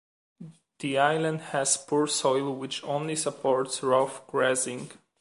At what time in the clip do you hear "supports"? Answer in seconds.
3.15-3.83